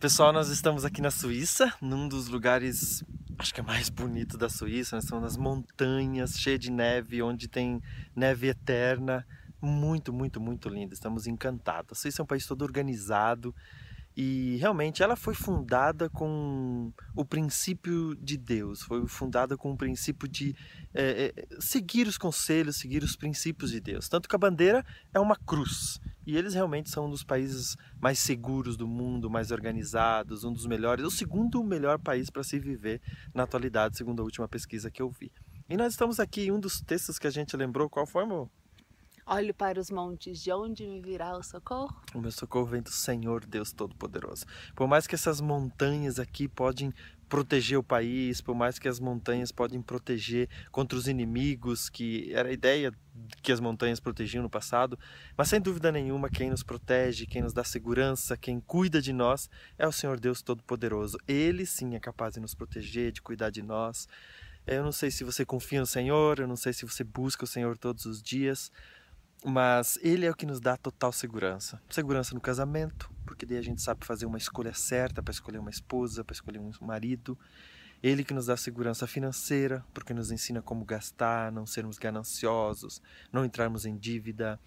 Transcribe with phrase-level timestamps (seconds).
[0.00, 3.02] Pessoal, nós estamos aqui na Suíça, num dos lugares,
[3.36, 4.94] acho que é mais bonito da Suíça.
[4.94, 7.82] Nós estamos nas montanhas, cheia de neve, onde tem
[8.14, 9.26] neve eterna.
[9.60, 10.94] Muito, muito, muito lindo.
[10.94, 11.98] Estamos encantados.
[11.98, 13.52] A Suíça é um país todo organizado
[14.16, 20.28] e realmente ela foi fundada com o princípio de Deus, foi fundada com o princípio
[20.28, 20.56] de
[20.94, 24.08] é, é, seguir os conselhos, seguir os princípios de Deus.
[24.08, 26.00] Tanto que a bandeira é uma cruz.
[26.28, 30.66] E eles realmente são um dos países mais seguros do mundo, mais organizados, um dos
[30.66, 33.00] melhores, o segundo melhor país para se viver
[33.32, 35.32] na atualidade, segundo a última pesquisa que eu vi.
[35.70, 38.50] E nós estamos aqui, um dos textos que a gente lembrou, qual foi, amor?
[39.24, 41.98] Olhe para os montes, de onde me virá o socorro?
[42.14, 44.44] O meu socorro vem do Senhor Deus Todo-Poderoso.
[44.76, 46.92] Por mais que essas montanhas aqui podem
[47.26, 52.48] proteger o país, por mais que as montanhas podem proteger contra os inimigos, que era
[52.48, 52.92] a ideia
[53.42, 54.98] que as montanhas protegiam no passado,
[55.36, 59.48] mas sem dúvida nenhuma quem nos protege, quem nos dá segurança, quem cuida de nós
[59.78, 61.18] é o Senhor Deus Todo-Poderoso.
[61.26, 64.08] Ele sim é capaz de nos proteger, de cuidar de nós.
[64.66, 67.46] Eu não sei se você confia no Senhor, eu não sei se você busca o
[67.46, 68.70] Senhor todos os dias,
[69.44, 71.80] mas ele é o que nos dá total segurança.
[71.88, 75.70] Segurança no casamento, porque daí a gente sabe fazer uma escolha certa para escolher uma
[75.70, 77.38] esposa, para escolher um marido.
[78.02, 83.44] Ele que nos dá segurança financeira, porque nos ensina como gastar, não sermos gananciosos, não
[83.44, 84.58] entrarmos em dívida,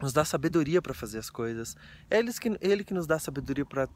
[0.00, 1.76] nos dá sabedoria para fazer as coisas.
[2.10, 3.88] Ele que, ele que nos dá sabedoria para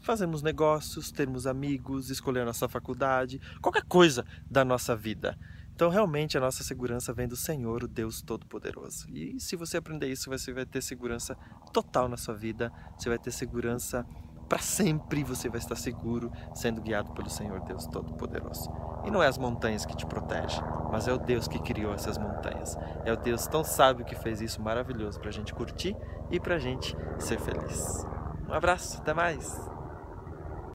[0.00, 5.38] fazermos negócios, termos amigos, escolher a nossa faculdade, qualquer coisa da nossa vida.
[5.74, 9.08] Então, realmente, a nossa segurança vem do Senhor, o Deus Todo-Poderoso.
[9.10, 11.36] E se você aprender isso, você vai ter segurança
[11.72, 14.06] total na sua vida, você vai ter segurança
[14.54, 18.70] para sempre, você vai estar seguro sendo guiado pelo Senhor Deus Todo-Poderoso.
[19.04, 22.16] E não é as montanhas que te protegem, mas é o Deus que criou essas
[22.16, 22.78] montanhas.
[23.04, 25.96] É o Deus tão sábio que fez isso maravilhoso para a gente curtir
[26.30, 28.06] e para a gente ser feliz.
[28.48, 29.73] Um abraço, até mais!